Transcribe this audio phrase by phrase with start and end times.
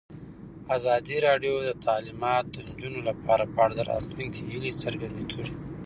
[0.75, 5.53] ازادي راډیو د تعلیمات د نجونو لپاره په اړه د راتلونکي هیلې څرګندې کړې.